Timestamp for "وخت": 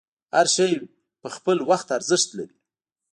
1.69-1.87